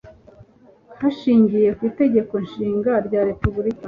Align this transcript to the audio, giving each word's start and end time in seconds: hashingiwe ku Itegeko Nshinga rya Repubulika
hashingiwe 0.99 1.69
ku 1.77 1.81
Itegeko 1.91 2.33
Nshinga 2.45 2.91
rya 3.05 3.21
Repubulika 3.29 3.79